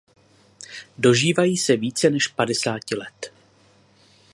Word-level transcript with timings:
Dožívají 0.97 1.57
se 1.57 1.75
více 1.75 2.09
než 2.09 2.27
padesáti 2.27 2.95
let. 2.95 3.33